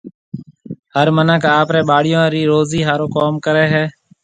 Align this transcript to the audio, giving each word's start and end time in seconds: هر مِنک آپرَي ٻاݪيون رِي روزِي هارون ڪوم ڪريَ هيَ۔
هر 0.95 1.07
مِنک 1.15 1.43
آپرَي 1.61 1.81
ٻاݪيون 1.89 2.25
رِي 2.33 2.41
روزِي 2.51 2.81
هارون 2.87 3.09
ڪوم 3.15 3.33
ڪريَ 3.45 3.65
هيَ۔ 3.73 3.85